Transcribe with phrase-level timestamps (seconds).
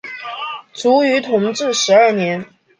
[0.73, 2.43] 卒于同治十二年。